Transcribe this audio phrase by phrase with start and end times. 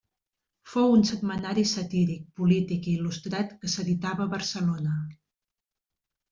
[0.69, 4.99] Fou un setmanari satíric, polític i il·lustrat que s'editava a Barcelona.